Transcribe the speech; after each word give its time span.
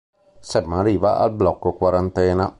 Sam 0.41 0.71
arriva 0.73 1.19
al 1.19 1.31
blocco 1.31 1.73
quarantena. 1.73 2.49